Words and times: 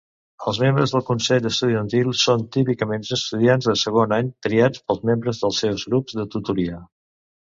Els 0.51 0.59
membres 0.61 0.91
del 0.93 1.03
Consell 1.09 1.47
Estudiantil 1.49 2.07
són 2.21 2.45
típicament 2.57 3.05
estudiants 3.17 3.67
de 3.67 3.75
segon 3.81 4.15
any 4.17 4.31
triats 4.47 4.81
pels 4.87 5.05
membres 5.11 5.43
dels 5.45 5.61
seus 5.65 5.85
grups 5.93 6.17
de 6.21 6.27
tutoria. 6.37 6.81